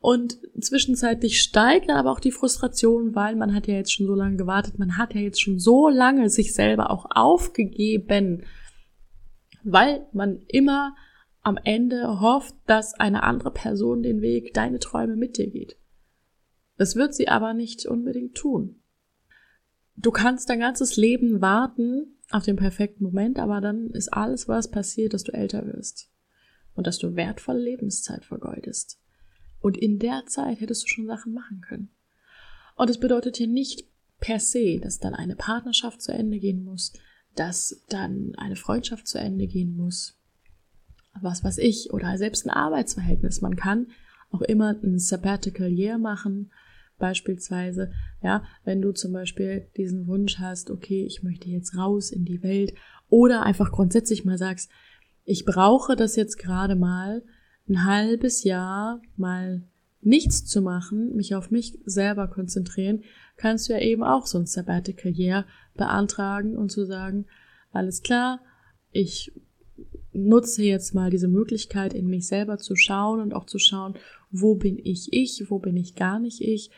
Und 0.00 0.38
zwischenzeitlich 0.60 1.40
steigt 1.40 1.88
dann 1.88 1.96
aber 1.96 2.10
auch 2.10 2.20
die 2.20 2.32
Frustration, 2.32 3.14
weil 3.14 3.36
man 3.36 3.54
hat 3.54 3.66
ja 3.66 3.74
jetzt 3.74 3.92
schon 3.92 4.06
so 4.06 4.14
lange 4.14 4.36
gewartet, 4.36 4.78
man 4.78 4.96
hat 4.98 5.14
ja 5.14 5.20
jetzt 5.20 5.40
schon 5.40 5.58
so 5.58 5.88
lange 5.88 6.28
sich 6.28 6.54
selber 6.54 6.90
auch 6.90 7.06
aufgegeben, 7.10 8.44
weil 9.62 10.06
man 10.12 10.40
immer 10.48 10.94
am 11.42 11.58
Ende 11.64 12.20
hofft, 12.20 12.54
dass 12.66 12.94
eine 12.94 13.22
andere 13.22 13.50
Person 13.50 14.02
den 14.02 14.20
Weg, 14.20 14.52
deine 14.54 14.78
Träume 14.78 15.16
mit 15.16 15.38
dir 15.38 15.50
geht. 15.50 15.76
Das 16.76 16.96
wird 16.96 17.14
sie 17.14 17.28
aber 17.28 17.54
nicht 17.54 17.86
unbedingt 17.86 18.34
tun. 18.34 18.82
Du 19.96 20.10
kannst 20.10 20.48
dein 20.48 20.60
ganzes 20.60 20.96
Leben 20.96 21.40
warten 21.40 22.16
auf 22.30 22.44
den 22.44 22.56
perfekten 22.56 23.04
Moment, 23.04 23.38
aber 23.38 23.60
dann 23.60 23.90
ist 23.90 24.12
alles, 24.12 24.48
was 24.48 24.70
passiert, 24.70 25.12
dass 25.12 25.24
du 25.24 25.32
älter 25.32 25.66
wirst 25.66 26.10
und 26.74 26.86
dass 26.86 26.98
du 26.98 27.16
wertvolle 27.16 27.60
Lebenszeit 27.60 28.24
vergeudest. 28.24 28.98
Und 29.60 29.76
in 29.76 29.98
der 29.98 30.24
Zeit 30.26 30.60
hättest 30.60 30.84
du 30.84 30.88
schon 30.88 31.06
Sachen 31.06 31.34
machen 31.34 31.60
können. 31.60 31.90
Und 32.76 32.88
es 32.88 32.98
bedeutet 32.98 33.36
hier 33.36 33.48
nicht 33.48 33.84
per 34.20 34.40
se, 34.40 34.78
dass 34.80 35.00
dann 35.00 35.14
eine 35.14 35.36
Partnerschaft 35.36 36.00
zu 36.00 36.12
Ende 36.12 36.38
gehen 36.38 36.64
muss, 36.64 36.92
dass 37.34 37.84
dann 37.88 38.34
eine 38.36 38.56
Freundschaft 38.56 39.06
zu 39.06 39.18
Ende 39.18 39.46
gehen 39.46 39.76
muss, 39.76 40.19
was 41.20 41.44
weiß 41.44 41.58
ich, 41.58 41.92
oder 41.92 42.16
selbst 42.18 42.46
ein 42.46 42.50
Arbeitsverhältnis. 42.50 43.40
Man 43.40 43.56
kann 43.56 43.88
auch 44.30 44.42
immer 44.42 44.76
ein 44.82 44.98
Sabbatical 44.98 45.68
Year 45.68 45.98
machen, 45.98 46.50
beispielsweise, 46.98 47.90
ja, 48.22 48.44
wenn 48.64 48.82
du 48.82 48.92
zum 48.92 49.12
Beispiel 49.12 49.66
diesen 49.76 50.06
Wunsch 50.06 50.38
hast, 50.38 50.70
okay, 50.70 51.04
ich 51.04 51.22
möchte 51.22 51.48
jetzt 51.48 51.76
raus 51.76 52.10
in 52.10 52.24
die 52.24 52.42
Welt, 52.42 52.74
oder 53.08 53.42
einfach 53.42 53.72
grundsätzlich 53.72 54.24
mal 54.24 54.38
sagst, 54.38 54.70
ich 55.24 55.44
brauche 55.44 55.96
das 55.96 56.14
jetzt 56.16 56.38
gerade 56.38 56.76
mal 56.76 57.22
ein 57.68 57.84
halbes 57.84 58.44
Jahr 58.44 59.00
mal 59.16 59.62
nichts 60.00 60.46
zu 60.46 60.62
machen, 60.62 61.14
mich 61.14 61.34
auf 61.34 61.50
mich 61.50 61.78
selber 61.84 62.28
konzentrieren, 62.28 63.02
kannst 63.36 63.68
du 63.68 63.72
ja 63.72 63.80
eben 63.80 64.02
auch 64.02 64.26
so 64.26 64.38
ein 64.38 64.46
Sabbatical 64.46 65.12
Year 65.12 65.44
beantragen 65.74 66.56
und 66.56 66.70
zu 66.70 66.86
sagen, 66.86 67.26
alles 67.72 68.02
klar, 68.02 68.40
ich 68.92 69.32
nutze 70.12 70.62
jetzt 70.62 70.94
mal 70.94 71.10
diese 71.10 71.28
Möglichkeit, 71.28 71.94
in 71.94 72.08
mich 72.08 72.26
selber 72.26 72.58
zu 72.58 72.76
schauen 72.76 73.20
und 73.20 73.34
auch 73.34 73.46
zu 73.46 73.58
schauen, 73.58 73.94
wo 74.30 74.54
bin 74.54 74.78
ich 74.78 75.12
ich, 75.12 75.44
wo 75.48 75.58
bin 75.58 75.76
ich 75.76 75.94
gar 75.94 76.18
nicht 76.18 76.40
ich, 76.40 76.70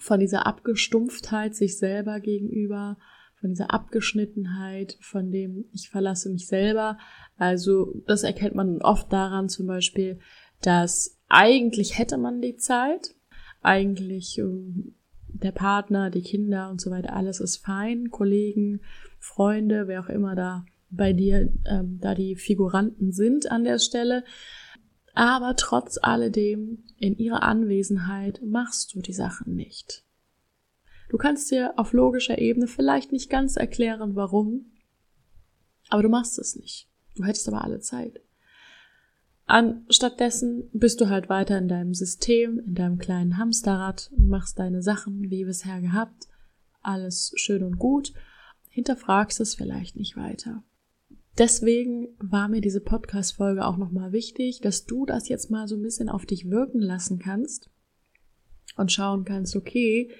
von 0.00 0.20
dieser 0.20 0.46
Abgestumpftheit 0.46 1.54
sich 1.54 1.78
selber 1.78 2.20
gegenüber, 2.20 2.98
von 3.40 3.50
dieser 3.50 3.72
Abgeschnittenheit, 3.72 4.96
von 5.00 5.30
dem 5.30 5.66
ich 5.72 5.90
verlasse 5.90 6.30
mich 6.30 6.46
selber. 6.46 6.98
Also 7.36 8.02
das 8.06 8.22
erkennt 8.22 8.54
man 8.54 8.80
oft 8.82 9.12
daran 9.12 9.48
zum 9.48 9.66
Beispiel, 9.66 10.18
dass 10.62 11.18
eigentlich 11.28 11.98
hätte 11.98 12.16
man 12.16 12.40
die 12.40 12.56
Zeit, 12.56 13.14
eigentlich 13.60 14.38
ähm, 14.38 14.94
der 15.28 15.52
Partner, 15.52 16.10
die 16.10 16.22
Kinder 16.22 16.70
und 16.70 16.80
so 16.80 16.90
weiter, 16.90 17.14
alles 17.14 17.40
ist 17.40 17.58
fein, 17.58 18.10
Kollegen, 18.10 18.80
Freunde, 19.18 19.88
wer 19.88 20.00
auch 20.00 20.08
immer 20.08 20.34
da 20.34 20.64
bei 20.96 21.12
dir 21.12 21.52
ähm, 21.66 21.98
da 22.00 22.14
die 22.14 22.36
Figuranten 22.36 23.12
sind 23.12 23.50
an 23.50 23.64
der 23.64 23.78
Stelle. 23.78 24.24
Aber 25.14 25.54
trotz 25.56 25.98
alledem, 26.00 26.84
in 26.98 27.16
ihrer 27.16 27.42
Anwesenheit 27.42 28.40
machst 28.44 28.94
du 28.94 29.00
die 29.00 29.12
Sachen 29.12 29.54
nicht. 29.54 30.04
Du 31.08 31.16
kannst 31.16 31.50
dir 31.50 31.74
auf 31.76 31.92
logischer 31.92 32.38
Ebene 32.38 32.66
vielleicht 32.66 33.12
nicht 33.12 33.30
ganz 33.30 33.56
erklären, 33.56 34.16
warum, 34.16 34.72
aber 35.88 36.02
du 36.02 36.08
machst 36.08 36.38
es 36.38 36.56
nicht. 36.56 36.88
Du 37.14 37.24
hättest 37.24 37.46
aber 37.48 37.62
alle 37.62 37.80
Zeit. 37.80 38.20
Anstattdessen 39.46 40.70
bist 40.72 41.00
du 41.00 41.08
halt 41.08 41.28
weiter 41.28 41.58
in 41.58 41.68
deinem 41.68 41.94
System, 41.94 42.58
in 42.58 42.74
deinem 42.74 42.98
kleinen 42.98 43.36
Hamsterrad, 43.36 44.10
machst 44.16 44.58
deine 44.58 44.82
Sachen 44.82 45.30
wie 45.30 45.44
bisher 45.44 45.80
gehabt, 45.80 46.28
alles 46.80 47.32
schön 47.36 47.62
und 47.62 47.78
gut, 47.78 48.14
hinterfragst 48.70 49.40
es 49.40 49.54
vielleicht 49.54 49.96
nicht 49.96 50.16
weiter. 50.16 50.62
Deswegen 51.36 52.16
war 52.18 52.48
mir 52.48 52.60
diese 52.60 52.80
Podcast-Folge 52.80 53.66
auch 53.66 53.76
nochmal 53.76 54.12
wichtig, 54.12 54.60
dass 54.60 54.84
du 54.84 55.04
das 55.04 55.28
jetzt 55.28 55.50
mal 55.50 55.66
so 55.66 55.74
ein 55.74 55.82
bisschen 55.82 56.08
auf 56.08 56.26
dich 56.26 56.48
wirken 56.48 56.80
lassen 56.80 57.18
kannst 57.18 57.70
und 58.76 58.92
schauen 58.92 59.24
kannst, 59.24 59.56
okay, 59.56 60.12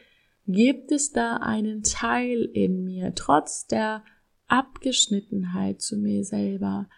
gibt 0.46 0.90
es 0.90 1.12
da 1.12 1.36
einen 1.36 1.84
Teil 1.84 2.42
in 2.52 2.84
mir, 2.84 3.14
trotz 3.14 3.66
der 3.66 4.04
Abgeschnittenheit 4.46 5.80
zu 5.80 5.96
mir 5.96 6.24
selber, 6.24 6.88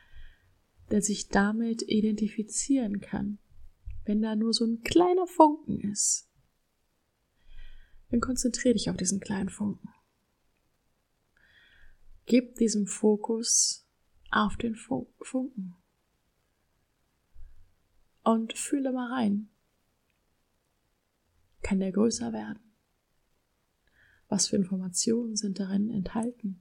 der 0.90 1.02
sich 1.02 1.28
damit 1.28 1.82
identifizieren 1.82 3.00
kann, 3.00 3.38
wenn 4.04 4.22
da 4.22 4.34
nur 4.34 4.54
so 4.54 4.64
ein 4.64 4.80
kleiner 4.80 5.26
Funken 5.26 5.80
ist. 5.90 6.28
Dann 8.10 8.20
konzentriere 8.20 8.74
dich 8.74 8.88
auf 8.88 8.96
diesen 8.96 9.20
kleinen 9.20 9.50
Funken. 9.50 9.88
Gib 12.24 12.56
diesem 12.56 12.86
Fokus 12.86 13.85
auf 14.44 14.56
den 14.56 14.74
Funken. 14.74 15.74
Und 18.22 18.52
fühle 18.52 18.92
mal 18.92 19.12
rein. 19.12 19.48
Kann 21.62 21.80
der 21.80 21.92
größer 21.92 22.32
werden? 22.32 22.60
Was 24.28 24.48
für 24.48 24.56
Informationen 24.56 25.36
sind 25.36 25.60
darin 25.60 25.90
enthalten? 25.90 26.60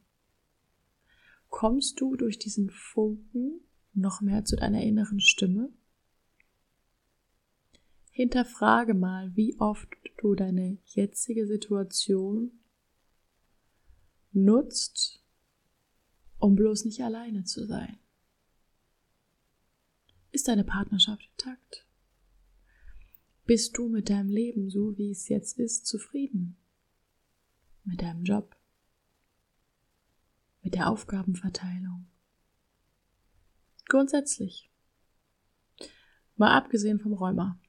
Kommst 1.49 1.99
du 1.99 2.15
durch 2.15 2.37
diesen 2.37 2.69
Funken 2.69 3.61
noch 3.93 4.21
mehr 4.21 4.45
zu 4.45 4.55
deiner 4.55 4.81
inneren 4.81 5.19
Stimme? 5.19 5.69
Hinterfrage 8.11 8.93
mal, 8.93 9.35
wie 9.35 9.59
oft 9.59 9.89
du 10.17 10.35
deine 10.35 10.77
jetzige 10.85 11.47
Situation 11.47 12.51
nutzt, 14.31 15.24
um 16.45 16.55
bloß 16.55 16.85
nicht 16.85 17.01
alleine 17.01 17.43
zu 17.43 17.65
sein. 17.65 17.97
Ist 20.31 20.47
deine 20.47 20.63
Partnerschaft 20.63 21.27
intakt? 21.31 21.87
Bist 23.47 23.75
du 23.75 23.89
mit 23.89 24.11
deinem 24.11 24.29
Leben, 24.29 24.69
so 24.69 24.95
wie 24.95 25.09
es 25.09 25.27
jetzt 25.27 25.57
ist, 25.57 25.87
zufrieden? 25.87 26.55
Mit 27.83 28.03
deinem 28.03 28.23
Job? 28.23 28.55
Mit 30.61 30.75
der 30.75 30.87
Aufgabenverteilung? 30.91 32.05
Grundsätzlich. 33.87 34.69
Mal 36.35 36.55
abgesehen 36.55 36.99
vom 36.99 37.13
Rheuma. 37.13 37.59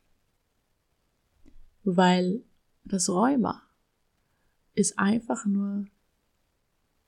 Weil 1.83 2.45
das 2.85 3.09
Rheuma 3.09 3.63
ist 4.75 4.99
einfach 4.99 5.47
nur 5.47 5.87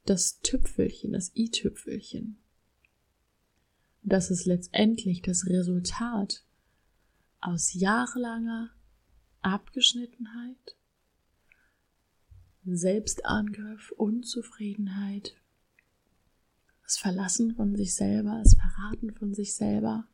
das 0.08 0.40
Tüpfelchen, 0.40 1.12
das 1.12 1.32
i-Tüpfelchen. 1.34 2.38
Das 4.02 4.30
ist 4.30 4.46
letztendlich 4.46 5.20
das 5.20 5.46
Resultat 5.46 6.44
aus 7.40 7.74
jahrelanger 7.74 8.70
Abgeschnittenheit, 9.42 10.76
Selbstangriff, 12.64 13.92
Unzufriedenheit, 13.96 15.36
das 16.82 16.96
Verlassen 16.96 17.54
von 17.54 17.76
sich 17.76 17.94
selber, 17.94 18.40
das 18.42 18.54
Verraten 18.54 19.12
von 19.12 19.34
sich 19.34 19.54
selber. 19.54 20.08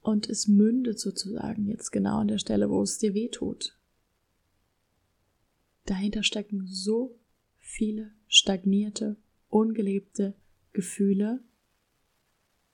Und 0.00 0.28
es 0.28 0.46
mündet 0.46 1.00
sozusagen 1.00 1.66
jetzt 1.66 1.90
genau 1.90 2.18
an 2.18 2.28
der 2.28 2.38
Stelle, 2.38 2.70
wo 2.70 2.82
es 2.82 2.98
dir 2.98 3.12
weh 3.14 3.28
tut. 3.28 3.77
Dahinter 5.88 6.22
stecken 6.22 6.66
so 6.66 7.18
viele 7.56 8.12
stagnierte, 8.26 9.16
ungelebte 9.48 10.34
Gefühle, 10.74 11.42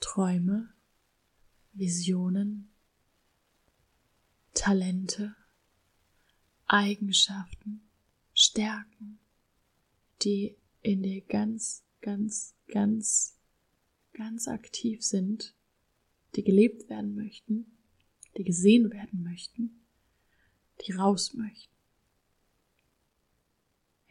Träume, 0.00 0.74
Visionen, 1.72 2.72
Talente, 4.52 5.36
Eigenschaften, 6.66 7.88
Stärken, 8.32 9.20
die 10.22 10.56
in 10.82 11.04
dir 11.04 11.20
ganz, 11.20 11.84
ganz, 12.00 12.56
ganz, 12.66 13.38
ganz 14.12 14.48
aktiv 14.48 15.04
sind, 15.04 15.54
die 16.34 16.42
gelebt 16.42 16.88
werden 16.88 17.14
möchten, 17.14 17.78
die 18.36 18.42
gesehen 18.42 18.90
werden 18.90 19.22
möchten, 19.22 19.86
die 20.84 20.90
raus 20.90 21.32
möchten. 21.34 21.73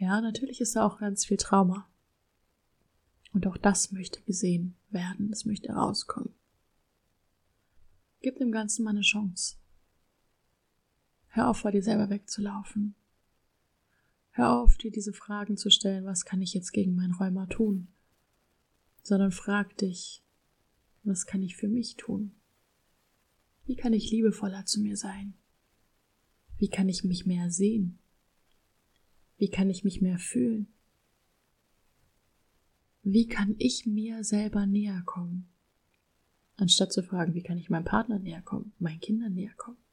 Ja, 0.03 0.19
natürlich 0.19 0.60
ist 0.60 0.75
da 0.75 0.86
auch 0.86 1.00
ganz 1.00 1.24
viel 1.24 1.38
Trauma. 1.38 1.88
Und 3.31 3.48
auch 3.48 3.55
das 3.55 3.93
möchte 3.93 4.22
gesehen 4.24 4.75
werden, 4.89 5.31
es 5.31 5.45
möchte 5.45 5.72
rauskommen. 5.72 6.33
Gib 8.19 8.36
dem 8.36 8.51
Ganzen 8.51 8.83
mal 8.83 8.89
eine 8.89 9.00
Chance. 9.00 9.55
Hör 11.27 11.50
auf, 11.50 11.60
vor 11.60 11.72
dir 11.72 11.81
selber 11.81 12.10
wegzulaufen. 12.10 12.95
Hör 14.31 14.51
auf, 14.51 14.75
dir 14.75 14.91
diese 14.91 15.13
Fragen 15.13 15.55
zu 15.55 15.72
stellen, 15.72 16.03
was 16.03 16.25
kann 16.25 16.41
ich 16.41 16.53
jetzt 16.53 16.74
gegen 16.74 16.95
mein 16.95 17.13
Rheuma 17.13 17.45
tun? 17.45 17.88
Sondern 19.03 19.31
frag 19.31 19.77
dich, 19.77 20.22
was 21.03 21.25
kann 21.25 21.41
ich 21.41 21.55
für 21.55 21.69
mich 21.69 21.95
tun? 21.95 22.36
Wie 23.63 23.77
kann 23.77 23.93
ich 23.93 24.12
liebevoller 24.12 24.65
zu 24.65 24.81
mir 24.81 24.98
sein? 24.98 25.33
Wie 26.57 26.67
kann 26.67 26.89
ich 26.89 27.05
mich 27.05 27.25
mehr 27.25 27.50
sehen? 27.50 28.00
Wie 29.44 29.50
kann 29.50 29.70
ich 29.70 29.84
mich 29.84 30.00
mehr 30.00 30.20
fühlen? 30.20 30.74
Wie 33.02 33.28
kann 33.28 33.56
ich 33.58 33.86
mir 33.86 34.24
selber 34.24 34.66
näher 34.66 35.04
kommen? 35.06 35.50
Anstatt 36.56 36.94
zu 36.94 37.04
fragen, 37.04 37.34
wie 37.34 37.44
kann 37.44 37.58
ich 37.58 37.70
meinem 37.70 37.84
Partner 37.84 38.20
näher 38.20 38.42
kommen, 38.42 38.72
meinen 38.80 39.02
Kindern 39.02 39.34
näher 39.34 39.54
kommen? 39.58 39.84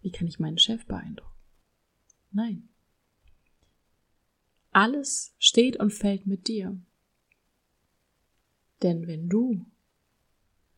Wie 0.00 0.12
kann 0.12 0.28
ich 0.28 0.38
meinen 0.38 0.58
Chef 0.58 0.86
beeindrucken? 0.86 1.34
Nein. 2.30 2.68
Alles 4.70 5.34
steht 5.40 5.80
und 5.80 5.92
fällt 5.92 6.28
mit 6.28 6.46
dir. 6.46 6.80
Denn 8.80 9.08
wenn 9.08 9.28
du 9.28 9.66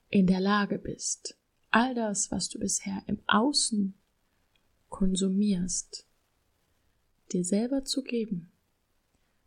in 0.09 0.27
der 0.27 0.41
Lage 0.41 0.79
bist, 0.79 1.39
all 1.71 1.95
das, 1.95 2.31
was 2.31 2.49
du 2.49 2.61
bisher 2.61 3.03
im 3.07 3.21
Außen 3.27 3.93
konsumierst, 4.89 6.08
dir 7.32 7.44
selber 7.44 7.85
zu 7.85 8.02
geben, 8.02 8.50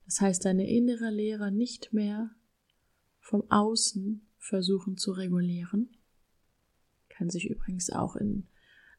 das 0.06 0.22
heißt 0.22 0.46
deine 0.46 0.70
innere 0.70 1.10
Lehre 1.10 1.52
nicht 1.52 1.94
mehr 1.94 2.32
vom 3.20 3.50
Außen 3.50 4.28
versuchen 4.38 4.98
zu 4.98 5.12
regulieren, 5.12 5.90
kann 7.10 7.30
sich 7.30 7.50
übrigens 7.50 7.92
auch 7.92 8.16
in 8.16 8.48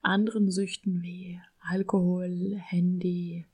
anderen 0.00 0.50
Süchten 0.50 1.02
wie 1.02 1.40
Alkohol, 1.60 2.56
Handy, 2.56 3.46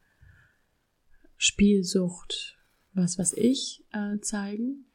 Spielsucht, 1.37 2.59
was 2.93 3.19
was 3.19 3.33
ich 3.33 3.85
äh, 3.93 4.19
zeigen. 4.21 4.87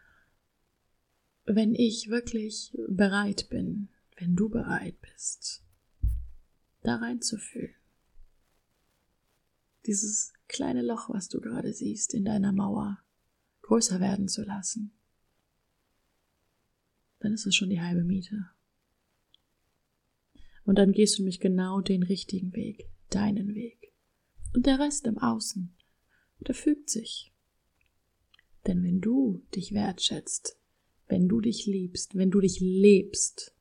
Wenn 1.45 1.75
ich 1.75 2.09
wirklich 2.09 2.75
bereit 2.87 3.49
bin, 3.49 3.89
wenn 4.17 4.35
du 4.35 4.49
bereit 4.49 4.95
bist, 5.01 5.63
da 6.81 6.95
reinzufühlen, 6.95 7.75
dieses 9.85 10.33
kleine 10.47 10.81
Loch, 10.81 11.09
was 11.09 11.29
du 11.29 11.39
gerade 11.39 11.73
siehst 11.73 12.13
in 12.13 12.25
deiner 12.25 12.51
Mauer, 12.51 12.99
größer 13.61 13.99
werden 13.99 14.27
zu 14.27 14.43
lassen, 14.43 14.91
dann 17.19 17.33
ist 17.33 17.45
es 17.45 17.55
schon 17.55 17.69
die 17.69 17.81
halbe 17.81 18.03
Miete. 18.03 18.49
Und 20.65 20.77
dann 20.77 20.91
gehst 20.91 21.17
du 21.17 21.23
nämlich 21.23 21.39
genau 21.39 21.81
den 21.81 22.03
richtigen 22.03 22.53
Weg, 22.53 22.89
deinen 23.09 23.53
Weg. 23.55 23.93
Und 24.53 24.65
der 24.65 24.79
Rest 24.79 25.07
im 25.07 25.17
Außen, 25.17 25.75
der 26.39 26.55
fügt 26.55 26.89
sich. 26.89 27.33
Denn 28.67 28.83
wenn 28.83 29.01
du 29.01 29.43
dich 29.55 29.73
wertschätzt, 29.73 30.57
wenn 31.07 31.27
du 31.27 31.41
dich 31.41 31.65
liebst, 31.65 32.15
wenn 32.15 32.31
du 32.31 32.39
dich 32.39 32.59
lebst, 32.59 33.53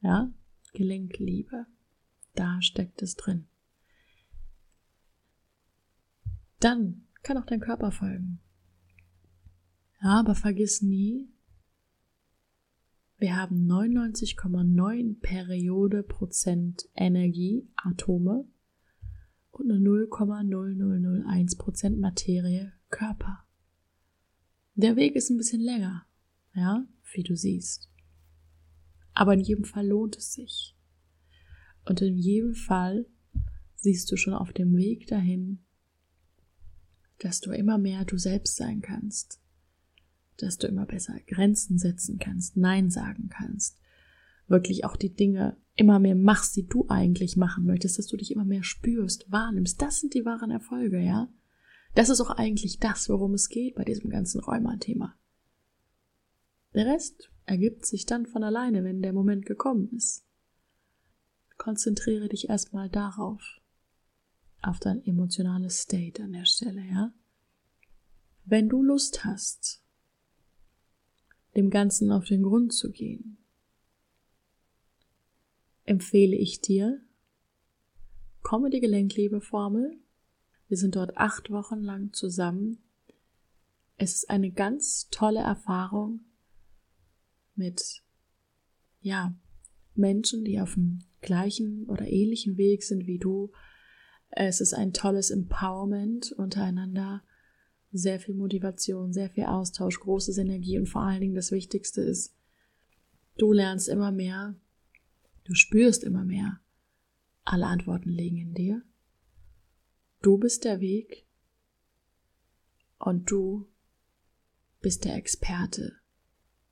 ja, 0.00 0.32
Gelenkliebe, 0.72 1.66
da 2.34 2.60
steckt 2.62 3.02
es 3.02 3.14
drin. 3.14 3.46
Dann 6.62 7.08
kann 7.24 7.38
auch 7.38 7.44
dein 7.44 7.58
Körper 7.58 7.90
folgen. 7.90 8.38
Ja, 10.00 10.20
aber 10.20 10.36
vergiss 10.36 10.80
nie, 10.80 11.28
wir 13.18 13.36
haben 13.36 13.66
99,9 13.66 15.20
Periode 15.20 16.04
Prozent 16.04 16.88
Energie, 16.94 17.68
Atome 17.74 18.48
und 19.50 19.66
nur 19.66 19.78
0,0001 20.06 21.58
Prozent 21.58 21.98
Materie, 21.98 22.72
Körper. 22.90 23.44
Der 24.74 24.94
Weg 24.94 25.16
ist 25.16 25.30
ein 25.30 25.38
bisschen 25.38 25.62
länger, 25.62 26.06
ja, 26.54 26.86
wie 27.12 27.24
du 27.24 27.36
siehst. 27.36 27.90
Aber 29.14 29.34
in 29.34 29.40
jedem 29.40 29.64
Fall 29.64 29.88
lohnt 29.88 30.16
es 30.16 30.32
sich. 30.32 30.76
Und 31.84 32.00
in 32.02 32.18
jedem 32.18 32.54
Fall 32.54 33.06
siehst 33.74 34.12
du 34.12 34.16
schon 34.16 34.34
auf 34.34 34.52
dem 34.52 34.76
Weg 34.76 35.08
dahin, 35.08 35.61
dass 37.22 37.40
du 37.40 37.52
immer 37.52 37.78
mehr 37.78 38.04
du 38.04 38.18
selbst 38.18 38.56
sein 38.56 38.80
kannst 38.80 39.42
dass 40.42 40.58
du 40.58 40.66
immer 40.66 40.86
besser 40.86 41.18
Grenzen 41.26 41.78
setzen 41.78 42.18
kannst, 42.18 42.56
Nein 42.56 42.90
sagen 42.90 43.28
kannst, 43.28 43.78
wirklich 44.48 44.84
auch 44.84 44.96
die 44.96 45.14
Dinge 45.14 45.56
immer 45.76 45.98
mehr 45.98 46.16
machst, 46.16 46.56
die 46.56 46.66
du 46.66 46.86
eigentlich 46.88 47.36
machen 47.36 47.64
möchtest, 47.64 47.98
dass 47.98 48.06
du 48.06 48.16
dich 48.16 48.32
immer 48.32 48.44
mehr 48.44 48.64
spürst, 48.64 49.30
wahrnimmst. 49.30 49.80
Das 49.80 50.00
sind 50.00 50.14
die 50.14 50.24
wahren 50.24 50.50
Erfolge, 50.50 51.00
ja? 51.00 51.32
Das 51.94 52.08
ist 52.08 52.20
auch 52.20 52.30
eigentlich 52.30 52.78
das, 52.78 53.08
worum 53.08 53.34
es 53.34 53.48
geht 53.48 53.76
bei 53.76 53.84
diesem 53.84 54.10
ganzen 54.10 54.40
Rheuma-Thema. 54.40 55.14
Der 56.74 56.86
Rest 56.86 57.30
ergibt 57.44 57.86
sich 57.86 58.06
dann 58.06 58.26
von 58.26 58.42
alleine, 58.42 58.82
wenn 58.82 59.02
der 59.02 59.12
Moment 59.12 59.46
gekommen 59.46 59.90
ist. 59.94 60.24
Konzentriere 61.58 62.28
dich 62.28 62.48
erstmal 62.48 62.88
darauf, 62.88 63.60
auf 64.62 64.78
dein 64.78 65.04
emotionales 65.04 65.82
State 65.82 66.22
an 66.22 66.32
der 66.32 66.44
Stelle, 66.44 66.82
ja? 66.84 67.12
Wenn 68.44 68.68
du 68.68 68.82
Lust 68.82 69.24
hast, 69.24 69.82
dem 71.54 71.70
Ganzen 71.70 72.10
auf 72.10 72.24
den 72.24 72.42
Grund 72.42 72.72
zu 72.72 72.90
gehen, 72.90 73.38
empfehle 75.84 76.36
ich 76.36 76.60
dir, 76.60 77.00
komme 78.42 78.70
die 78.70 78.80
Gelenklebeformel. 78.80 79.98
Wir 80.68 80.76
sind 80.76 80.96
dort 80.96 81.16
acht 81.16 81.50
Wochen 81.50 81.80
lang 81.80 82.12
zusammen. 82.12 82.78
Es 83.96 84.14
ist 84.14 84.30
eine 84.30 84.50
ganz 84.50 85.08
tolle 85.10 85.40
Erfahrung 85.40 86.20
mit, 87.54 88.02
ja, 89.00 89.36
Menschen, 89.94 90.44
die 90.44 90.60
auf 90.60 90.74
dem 90.74 91.00
gleichen 91.20 91.86
oder 91.86 92.06
ähnlichen 92.06 92.56
Weg 92.56 92.82
sind 92.82 93.06
wie 93.06 93.18
du. 93.18 93.52
Es 94.34 94.60
ist 94.60 94.72
ein 94.72 94.92
tolles 94.92 95.30
Empowerment 95.30 96.32
untereinander 96.32 97.22
sehr 97.92 98.18
viel 98.18 98.34
Motivation, 98.34 99.12
sehr 99.12 99.28
viel 99.28 99.44
Austausch, 99.44 100.00
großes 100.00 100.38
Energie 100.38 100.78
und 100.78 100.88
vor 100.88 101.02
allen 101.02 101.20
Dingen 101.20 101.34
das 101.34 101.52
Wichtigste 101.52 102.00
ist, 102.00 102.34
du 103.36 103.52
lernst 103.52 103.88
immer 103.88 104.10
mehr, 104.10 104.54
du 105.44 105.54
spürst 105.54 106.02
immer 106.02 106.24
mehr, 106.24 106.60
alle 107.44 107.66
Antworten 107.66 108.08
liegen 108.08 108.38
in 108.38 108.54
dir. 108.54 108.82
Du 110.22 110.38
bist 110.38 110.64
der 110.64 110.80
Weg 110.80 111.26
und 112.98 113.30
du 113.30 113.68
bist 114.80 115.04
der 115.04 115.16
Experte 115.16 115.96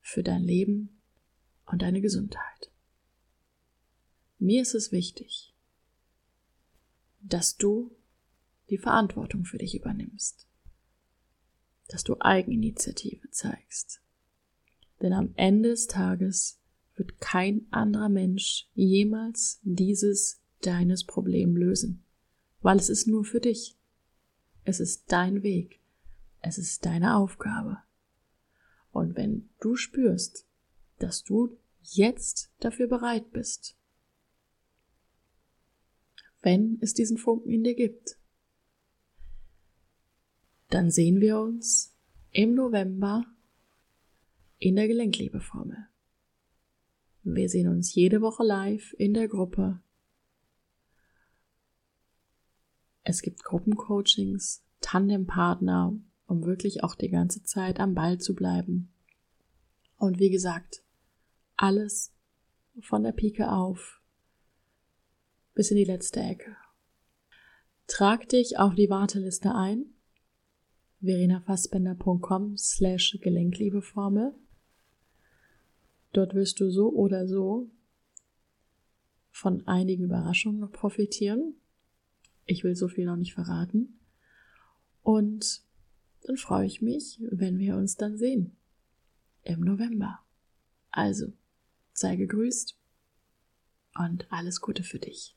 für 0.01 0.23
dein 0.23 0.42
Leben 0.42 1.01
und 1.66 1.83
deine 1.83 2.01
Gesundheit. 2.01 2.70
Mir 4.38 4.62
ist 4.62 4.75
es 4.75 4.90
wichtig, 4.90 5.49
dass 7.20 7.56
du 7.56 7.90
die 8.68 8.78
Verantwortung 8.78 9.44
für 9.44 9.59
dich 9.59 9.74
übernimmst 9.74 10.46
dass 11.90 12.04
du 12.04 12.16
Eigeninitiative 12.20 13.30
zeigst. 13.30 14.00
Denn 15.02 15.12
am 15.12 15.33
Ende 15.35 15.70
des 15.70 15.87
Tages 15.87 16.61
wird 16.94 17.20
kein 17.20 17.66
anderer 17.70 18.09
Mensch 18.09 18.68
jemals 18.74 19.61
dieses 19.62 20.40
deines 20.62 21.04
Problem 21.04 21.56
lösen, 21.56 22.04
weil 22.61 22.78
es 22.78 22.90
ist 22.90 23.06
nur 23.06 23.24
für 23.24 23.40
dich. 23.40 23.76
Es 24.64 24.78
ist 24.78 25.11
dein 25.11 25.42
Weg. 25.42 25.80
Es 26.42 26.59
ist 26.59 26.85
deine 26.85 27.16
Aufgabe. 27.16 27.78
Und 28.92 29.16
wenn 29.16 29.48
du 29.61 29.76
spürst, 29.76 30.46
dass 30.98 31.24
du 31.24 31.56
jetzt 31.83 32.52
dafür 32.61 32.87
bereit 32.87 33.30
bist, 33.33 33.76
wenn 36.42 36.79
es 36.81 36.94
diesen 36.94 37.18
Funken 37.18 37.50
in 37.50 37.64
dir 37.64 37.74
gibt, 37.74 38.16
dann 40.68 40.90
sehen 40.90 41.20
wir 41.20 41.38
uns 41.38 41.96
im 42.31 42.55
November 42.55 43.24
in 44.59 44.76
der 44.76 44.88
Gelenkliebeformel. 44.88 45.88
Wir 47.22 47.48
sehen 47.48 47.68
uns 47.68 47.94
jede 47.94 48.22
Woche 48.22 48.44
live 48.44 48.94
in 48.96 49.12
der 49.12 49.29
Gruppe. 49.29 49.81
Es 53.03 53.20
gibt 53.22 53.44
Gruppencoachings, 53.44 54.64
Tandempartner, 54.81 55.98
um 56.26 56.44
wirklich 56.44 56.85
auch 56.85 56.94
die 56.94 57.11
ganze 57.11 57.42
Zeit 57.42 57.81
am 57.81 57.94
Ball 57.94 58.18
zu 58.18 58.35
bleiben. 58.35 58.92
Und 59.96 60.18
wie 60.18 60.31
gesagt, 60.31 60.83
alles 61.57 62.14
von 62.81 63.03
der 63.03 63.12
Pike 63.12 63.50
auf 63.50 63.99
bis 65.54 65.70
in 65.70 65.76
die 65.76 65.84
letzte 65.84 66.20
Ecke. 66.20 66.56
Trag 67.86 68.28
dich 68.28 68.58
auf 68.58 68.74
die 68.74 68.88
Warteliste 68.88 69.54
ein 69.54 69.86
verenafassbender.com 71.00 72.56
slash 72.56 73.18
Gelenkliebeformel. 73.20 74.34
Dort 76.12 76.34
wirst 76.34 76.60
du 76.60 76.70
so 76.70 76.90
oder 76.90 77.26
so 77.26 77.70
von 79.30 79.66
einigen 79.66 80.04
Überraschungen 80.04 80.60
noch 80.60 80.72
profitieren. 80.72 81.54
Ich 82.44 82.64
will 82.64 82.74
so 82.74 82.88
viel 82.88 83.06
noch 83.06 83.16
nicht 83.16 83.32
verraten. 83.32 84.00
Und 85.02 85.62
dann 86.22 86.36
freue 86.36 86.66
ich 86.66 86.82
mich, 86.82 87.18
wenn 87.30 87.58
wir 87.58 87.76
uns 87.76 87.96
dann 87.96 88.18
sehen. 88.18 88.56
Im 89.42 89.60
November. 89.60 90.20
Also, 90.90 91.32
sei 91.92 92.16
gegrüßt 92.16 92.76
und 93.98 94.30
alles 94.30 94.60
Gute 94.60 94.82
für 94.82 94.98
dich. 94.98 95.36